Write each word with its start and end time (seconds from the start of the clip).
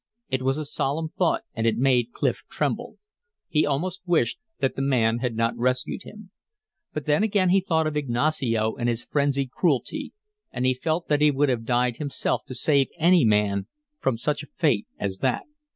It 0.29 0.41
was 0.41 0.57
a 0.57 0.65
solemn 0.65 1.09
thought, 1.09 1.43
and 1.53 1.67
it 1.67 1.77
made 1.77 2.11
Clif 2.11 2.41
tremble. 2.49 2.97
He 3.47 3.67
almost 3.67 4.01
wished 4.07 4.39
that 4.59 4.75
the 4.75 4.81
man 4.81 5.19
had 5.19 5.35
not 5.35 5.55
rescued 5.55 6.01
him. 6.01 6.31
But 6.91 7.05
then 7.05 7.21
again 7.21 7.49
he 7.49 7.59
thought 7.61 7.85
of 7.85 7.95
Ignacio 7.95 8.75
and 8.77 8.89
his 8.89 9.03
frenzied 9.05 9.51
cruelty, 9.51 10.13
and 10.51 10.65
he 10.65 10.73
felt 10.73 11.07
that 11.09 11.21
he 11.21 11.29
would 11.29 11.49
have 11.49 11.65
died 11.65 11.97
himself 11.97 12.43
to 12.45 12.55
save 12.55 12.87
any 12.97 13.23
man 13.23 13.67
from 13.99 14.17
such 14.17 14.41
a 14.41 14.47
fate 14.57 14.87
as 14.97 15.19
that. 15.19 15.43